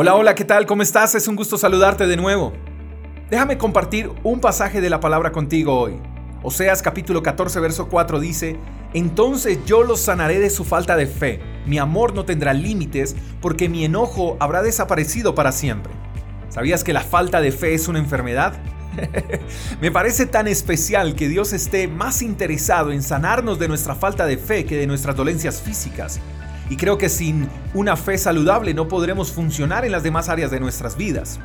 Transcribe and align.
Hola, 0.00 0.14
hola, 0.14 0.36
¿qué 0.36 0.44
tal? 0.44 0.64
¿Cómo 0.64 0.82
estás? 0.82 1.16
Es 1.16 1.26
un 1.26 1.34
gusto 1.34 1.58
saludarte 1.58 2.06
de 2.06 2.16
nuevo. 2.16 2.52
Déjame 3.30 3.58
compartir 3.58 4.08
un 4.22 4.38
pasaje 4.38 4.80
de 4.80 4.90
la 4.90 5.00
palabra 5.00 5.32
contigo 5.32 5.76
hoy. 5.76 5.96
Oseas 6.44 6.82
capítulo 6.82 7.20
14, 7.20 7.58
verso 7.58 7.88
4 7.88 8.20
dice, 8.20 8.56
Entonces 8.94 9.58
yo 9.66 9.82
los 9.82 9.98
sanaré 9.98 10.38
de 10.38 10.50
su 10.50 10.64
falta 10.64 10.94
de 10.94 11.08
fe, 11.08 11.40
mi 11.66 11.78
amor 11.78 12.14
no 12.14 12.24
tendrá 12.24 12.54
límites, 12.54 13.16
porque 13.40 13.68
mi 13.68 13.84
enojo 13.84 14.36
habrá 14.38 14.62
desaparecido 14.62 15.34
para 15.34 15.50
siempre. 15.50 15.92
¿Sabías 16.48 16.84
que 16.84 16.92
la 16.92 17.02
falta 17.02 17.40
de 17.40 17.50
fe 17.50 17.74
es 17.74 17.88
una 17.88 17.98
enfermedad? 17.98 18.52
Me 19.80 19.90
parece 19.90 20.26
tan 20.26 20.46
especial 20.46 21.16
que 21.16 21.28
Dios 21.28 21.52
esté 21.52 21.88
más 21.88 22.22
interesado 22.22 22.92
en 22.92 23.02
sanarnos 23.02 23.58
de 23.58 23.66
nuestra 23.66 23.96
falta 23.96 24.26
de 24.26 24.38
fe 24.38 24.64
que 24.64 24.76
de 24.76 24.86
nuestras 24.86 25.16
dolencias 25.16 25.60
físicas. 25.60 26.20
Y 26.70 26.76
creo 26.76 26.98
que 26.98 27.08
sin 27.08 27.48
una 27.74 27.96
fe 27.96 28.18
saludable 28.18 28.74
no 28.74 28.88
podremos 28.88 29.32
funcionar 29.32 29.84
en 29.84 29.92
las 29.92 30.02
demás 30.02 30.28
áreas 30.28 30.50
de 30.50 30.60
nuestras 30.60 30.96
vidas. 30.96 31.40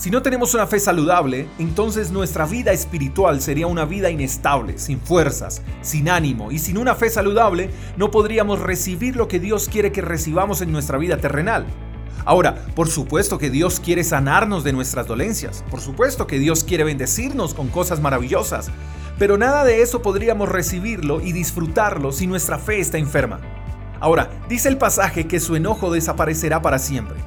Si 0.00 0.10
no 0.10 0.22
tenemos 0.22 0.54
una 0.54 0.66
fe 0.66 0.80
saludable, 0.80 1.46
entonces 1.58 2.10
nuestra 2.10 2.46
vida 2.46 2.72
espiritual 2.72 3.42
sería 3.42 3.66
una 3.66 3.84
vida 3.84 4.08
inestable, 4.08 4.78
sin 4.78 4.98
fuerzas, 4.98 5.60
sin 5.82 6.08
ánimo 6.08 6.50
y 6.50 6.58
sin 6.58 6.78
una 6.78 6.94
fe 6.94 7.10
saludable 7.10 7.68
no 7.98 8.10
podríamos 8.10 8.60
recibir 8.60 9.14
lo 9.14 9.28
que 9.28 9.38
Dios 9.40 9.68
quiere 9.68 9.92
que 9.92 10.00
recibamos 10.00 10.62
en 10.62 10.72
nuestra 10.72 10.96
vida 10.96 11.18
terrenal. 11.18 11.66
Ahora, 12.24 12.64
por 12.74 12.88
supuesto 12.88 13.36
que 13.36 13.50
Dios 13.50 13.78
quiere 13.78 14.02
sanarnos 14.02 14.64
de 14.64 14.72
nuestras 14.72 15.06
dolencias, 15.06 15.64
por 15.70 15.82
supuesto 15.82 16.26
que 16.26 16.38
Dios 16.38 16.64
quiere 16.64 16.84
bendecirnos 16.84 17.52
con 17.52 17.68
cosas 17.68 18.00
maravillosas, 18.00 18.70
pero 19.18 19.36
nada 19.36 19.64
de 19.64 19.82
eso 19.82 20.00
podríamos 20.00 20.48
recibirlo 20.48 21.20
y 21.20 21.32
disfrutarlo 21.32 22.10
si 22.10 22.26
nuestra 22.26 22.58
fe 22.58 22.80
está 22.80 22.96
enferma. 22.96 23.59
Ahora, 24.00 24.30
dice 24.48 24.68
el 24.68 24.78
pasaje 24.78 25.26
que 25.26 25.40
su 25.40 25.56
enojo 25.56 25.92
desaparecerá 25.92 26.62
para 26.62 26.78
siempre. 26.78 27.18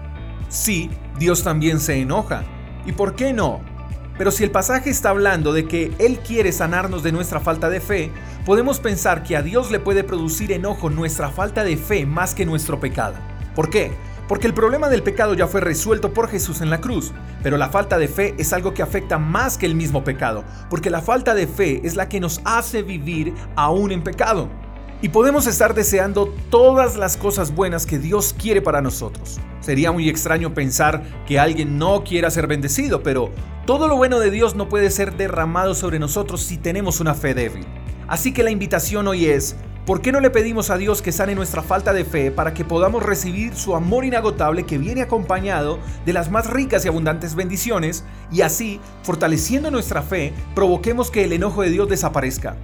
Sí, 0.50 0.90
Dios 1.20 1.44
también 1.44 1.80
se 1.80 2.02
enoja. 2.02 2.44
¿Y 2.86 2.92
por 2.92 3.16
qué 3.16 3.32
no? 3.32 3.62
Pero 4.18 4.32
si 4.32 4.44
el 4.44 4.52
pasaje 4.52 4.90
está 4.90 5.10
hablando 5.10 5.54
de 5.54 5.68
que 5.68 5.92
Él 6.00 6.20
quiere 6.20 6.52
sanarnos 6.52 7.04
de 7.04 7.12
nuestra 7.12 7.40
falta 7.40 7.70
de 7.70 7.80
fe, 7.80 8.12
podemos 8.46 8.80
pensar 8.80 9.24
que 9.24 9.38
a 9.38 9.42
Dios 9.42 9.72
le 9.72 9.80
puede 9.80 10.04
producir 10.04 10.52
enojo 10.52 10.90
nuestra 10.90 11.30
falta 11.30 11.64
de 11.64 11.78
fe 11.78 12.06
más 12.06 12.36
que 12.36 12.46
nuestro 12.46 12.80
pecado. 12.80 13.16
¿Por 13.56 13.70
qué? 13.70 13.92
Porque 14.28 14.48
el 14.48 14.54
problema 14.54 14.90
del 14.90 15.04
pecado 15.04 15.34
ya 15.34 15.48
fue 15.48 15.62
resuelto 15.62 16.14
por 16.14 16.30
Jesús 16.30 16.62
en 16.62 16.70
la 16.70 16.80
cruz, 16.80 17.12
pero 17.42 17.58
la 17.58 17.70
falta 17.70 17.98
de 17.98 18.08
fe 18.08 18.36
es 18.38 18.54
algo 18.54 18.74
que 18.74 18.82
afecta 18.82 19.18
más 19.18 19.58
que 19.58 19.66
el 19.66 19.76
mismo 19.76 20.04
pecado, 20.04 20.44
porque 20.70 20.90
la 20.90 21.02
falta 21.02 21.34
de 21.36 21.46
fe 21.46 21.82
es 21.84 21.96
la 21.96 22.08
que 22.08 22.20
nos 22.20 22.42
hace 22.46 22.84
vivir 22.84 23.34
aún 23.56 23.92
en 23.92 24.04
pecado. 24.04 24.50
Y 25.04 25.10
podemos 25.10 25.48
estar 25.48 25.74
deseando 25.74 26.34
todas 26.50 26.96
las 26.96 27.18
cosas 27.18 27.54
buenas 27.54 27.86
que 27.86 28.00
Dios 28.00 28.34
quiere 28.42 28.62
para 28.62 28.82
nosotros. 28.82 29.38
Sería 29.60 29.92
muy 29.92 30.08
extraño 30.08 30.54
pensar 30.54 31.04
que 31.28 31.40
alguien 31.40 31.78
no 31.78 32.06
quiera 32.06 32.32
ser 32.32 32.48
bendecido, 32.48 33.04
pero 33.04 33.30
todo 33.66 33.90
lo 33.90 33.98
bueno 33.98 34.22
de 34.22 34.32
Dios 34.32 34.56
no 34.56 34.70
puede 34.70 34.90
ser 34.90 35.18
derramado 35.18 35.76
sobre 35.76 36.00
nosotros 36.00 36.42
si 36.42 36.56
tenemos 36.56 37.02
una 37.02 37.16
fe 37.16 37.34
débil. 37.34 37.66
Así 38.08 38.32
que 38.32 38.44
la 38.44 38.52
invitación 38.52 39.06
hoy 39.10 39.26
es, 39.26 39.58
¿por 39.86 40.00
qué 40.00 40.14
no 40.14 40.22
le 40.22 40.30
pedimos 40.30 40.70
a 40.70 40.78
Dios 40.78 41.02
que 41.02 41.12
sane 41.12 41.36
nuestra 41.36 41.64
falta 41.64 41.92
de 41.92 42.06
fe 42.06 42.32
para 42.32 42.54
que 42.54 42.64
podamos 42.64 43.04
recibir 43.04 43.56
su 43.56 43.76
amor 43.76 44.06
inagotable 44.06 44.64
que 44.64 44.78
viene 44.78 45.02
acompañado 45.02 45.80
de 46.06 46.14
las 46.14 46.32
más 46.32 46.50
ricas 46.50 46.86
y 46.86 46.88
abundantes 46.88 47.36
bendiciones 47.36 48.06
y 48.32 48.40
así, 48.40 48.80
fortaleciendo 49.02 49.70
nuestra 49.70 50.02
fe, 50.02 50.32
provoquemos 50.56 51.12
que 51.12 51.26
el 51.26 51.34
enojo 51.34 51.62
de 51.62 51.72
Dios 51.72 51.90
desaparezca? 51.90 52.56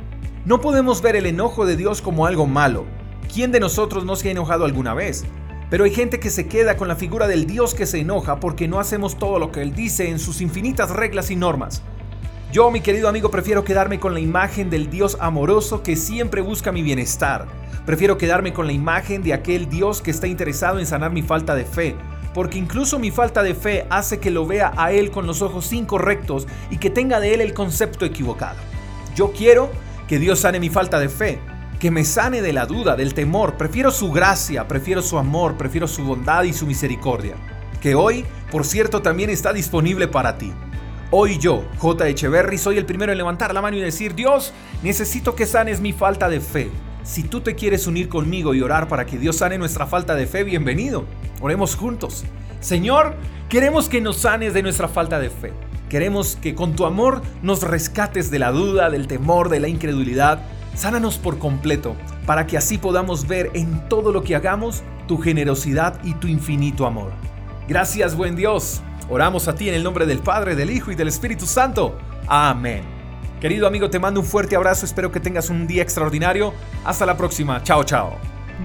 No 0.50 0.61
podemos 0.61 1.03
ver 1.03 1.16
el 1.16 1.28
enojo 1.28 1.67
de 1.67 1.75
Dios 1.75 2.02
como 2.02 2.25
algo 2.25 2.47
malo. 2.47 2.86
¿Quién 3.31 3.52
de 3.52 3.59
nosotros 3.59 4.03
no 4.03 4.16
se 4.16 4.30
ha 4.30 4.31
enojado 4.31 4.66
alguna 4.66 4.95
vez? 4.95 5.23
Pero 5.69 5.83
hay 5.83 5.91
gente 5.91 6.19
que 6.19 6.31
se 6.31 6.47
queda 6.47 6.75
con 6.75 6.88
la 6.88 6.95
figura 6.95 7.28
del 7.28 7.45
Dios 7.45 7.75
que 7.75 7.86
se 7.86 8.00
enoja 8.00 8.39
porque 8.39 8.67
no 8.67 8.80
hacemos 8.80 9.19
todo 9.19 9.38
lo 9.38 9.52
que 9.52 9.61
Él 9.61 9.75
dice 9.75 10.09
en 10.09 10.17
sus 10.17 10.41
infinitas 10.41 10.89
reglas 10.89 11.30
y 11.30 11.36
normas. 11.36 11.83
Yo, 12.52 12.72
mi 12.72 12.81
querido 12.81 13.08
amigo, 13.08 13.30
prefiero 13.30 13.64
quedarme 13.64 14.00
con 14.00 14.16
la 14.16 14.22
imagen 14.22 14.72
del 14.72 14.90
Dios 14.90 15.18
amoroso 15.19 15.84
que 15.84 15.96
siempre 15.96 16.41
busca 16.41 16.72
mi 16.72 16.81
bienestar. 16.81 17.45
Prefiero 17.85 18.18
quedarme 18.18 18.51
con 18.51 18.66
la 18.66 18.74
imagen 18.74 19.22
de 19.22 19.35
aquel 19.35 19.69
Dios 19.69 20.01
que 20.01 20.09
está 20.09 20.25
interesado 20.25 20.79
en 20.79 20.88
sanar 20.88 21.12
mi 21.12 21.22
falta 21.22 21.53
de 21.53 21.66
fe, 21.66 21.95
porque 22.34 22.57
incluso 22.57 22.97
mi 22.97 23.12
falta 23.12 23.44
de 23.44 23.53
fe 23.53 23.85
hace 23.91 24.18
que 24.18 24.31
lo 24.31 24.47
vea 24.47 24.74
a 24.78 24.94
Él 24.94 25.12
con 25.12 25.28
los 25.28 25.44
ojos 25.44 25.72
incorrectos 25.74 26.47
y 26.72 26.78
que 26.78 26.90
tenga 26.90 27.19
de 27.19 27.35
Él 27.35 27.41
el 27.41 27.53
concepto 27.53 28.03
equivocado. 28.03 28.57
Yo 29.16 29.31
quiero 29.31 29.69
que 30.09 30.18
Dios 30.18 30.40
sane 30.40 30.59
mi 30.59 30.70
falta 30.70 31.00
de 31.00 31.08
fe, 31.08 31.38
que 31.80 31.92
me 31.92 32.03
sane 32.03 32.42
de 32.42 32.52
la 32.52 32.66
duda, 32.66 32.96
del 32.96 33.14
temor. 33.14 33.58
Prefiero 33.58 33.92
su 33.92 34.12
gracia, 34.12 34.68
prefiero 34.68 35.03
su 35.03 35.20
amor, 35.20 35.56
prefiero 35.56 35.88
su 35.88 36.03
bondad 36.03 36.46
y 36.46 36.52
su 36.52 36.66
misericordia, 36.66 37.36
que 37.80 37.94
hoy, 37.94 38.25
por 38.52 38.66
cierto, 38.66 39.03
también 39.03 39.30
está 39.30 39.53
disponible 39.53 40.08
para 40.08 40.40
ti. 40.40 40.52
Hoy 41.12 41.38
yo, 41.38 41.64
J. 41.78 42.08
Echeverry, 42.08 42.58
soy 42.58 42.80
el 42.80 42.88
primero 42.88 43.12
en 43.12 43.19
levantar 43.19 43.53
la 43.53 43.62
mano 43.62 43.78
y 43.78 43.81
decir, 43.81 44.16
Dios, 44.16 44.52
necesito 44.81 45.36
que 45.36 45.46
sanes 45.46 45.80
mi 45.80 45.94
falta 45.94 46.28
de 46.28 46.40
fe. 46.40 46.72
Si 47.03 47.22
tú 47.22 47.42
te 47.42 47.53
quieres 47.53 47.86
unir 47.86 48.09
conmigo 48.09 48.56
y 48.56 48.64
orar 48.64 48.88
para 48.88 49.06
que 49.06 49.19
Dios 49.19 49.38
sane 49.38 49.59
nuestra 49.59 49.86
falta 49.86 50.16
de 50.16 50.25
fe, 50.25 50.44
bienvenido. 50.44 51.06
Oremos 51.40 51.75
juntos. 51.75 52.25
Señor, 52.62 53.14
queremos 53.48 53.88
que 53.88 54.02
nos 54.02 54.18
sanes 54.18 54.56
de 54.56 54.64
nuestra 54.64 54.88
falta 54.88 55.19
de 55.19 55.30
fe. 55.30 55.53
Queremos 55.89 56.38
que 56.39 56.53
con 56.53 56.75
tu 56.75 56.85
amor 56.85 57.23
nos 57.41 57.63
rescates 57.63 58.29
de 58.29 58.39
la 58.39 58.51
duda, 58.51 58.89
del 58.89 59.07
temor, 59.07 59.50
de 59.50 59.59
la 59.59 59.67
incredulidad. 59.67 60.39
Sánanos 60.75 61.17
por 61.17 61.39
completo, 61.39 61.95
para 62.27 62.45
que 62.45 62.57
así 62.57 62.77
podamos 62.77 63.27
ver 63.27 63.50
en 63.55 63.89
todo 63.89 64.11
lo 64.11 64.23
que 64.23 64.35
hagamos 64.35 64.83
tu 65.07 65.17
generosidad 65.17 66.00
y 66.03 66.13
tu 66.13 66.27
infinito 66.27 66.85
amor. 66.85 67.11
Gracias, 67.67 68.16
buen 68.16 68.35
Dios. 68.35 68.81
Oramos 69.09 69.47
a 69.47 69.55
ti 69.55 69.67
en 69.67 69.73
el 69.75 69.83
nombre 69.83 70.05
del 70.05 70.19
Padre, 70.19 70.55
del 70.55 70.69
Hijo 70.69 70.91
y 70.91 70.95
del 70.95 71.07
Espíritu 71.07 71.47
Santo. 71.47 71.97
Amén. 72.27 72.83
Querido 73.41 73.66
amigo, 73.66 73.89
te 73.89 73.97
mando 73.97 74.19
un 74.19 74.25
fuerte 74.25 74.56
abrazo. 74.56 74.85
Espero 74.85 75.11
que 75.11 75.19
tengas 75.19 75.50
un 75.50 75.66
día 75.66 75.81
extraordinario. 75.81 76.53
Hasta 76.85 77.06
la 77.07 77.17
próxima. 77.17 77.63
Chao, 77.63 77.83
chao. 77.83 78.13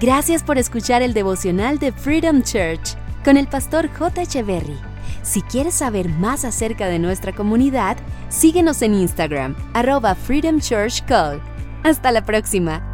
Gracias 0.00 0.42
por 0.42 0.58
escuchar 0.58 1.00
el 1.00 1.14
devocional 1.14 1.78
de 1.78 1.92
Freedom 1.92 2.42
Church 2.42 2.96
con 3.24 3.38
el 3.38 3.46
pastor 3.46 3.88
J. 3.88 4.22
Echeverry. 4.22 4.93
Si 5.24 5.40
quieres 5.40 5.74
saber 5.74 6.10
más 6.10 6.44
acerca 6.44 6.86
de 6.86 6.98
nuestra 6.98 7.34
comunidad, 7.34 7.96
síguenos 8.28 8.82
en 8.82 8.92
Instagram, 8.92 9.56
arroba 9.72 10.14
Freedom 10.14 10.60
Church 10.60 11.02
Call. 11.06 11.40
Hasta 11.82 12.12
la 12.12 12.24
próxima. 12.24 12.93